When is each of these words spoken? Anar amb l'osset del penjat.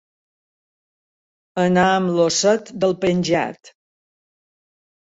Anar 1.65 1.85
amb 1.99 2.15
l'osset 2.17 2.73
del 2.85 2.99
penjat. 3.07 3.75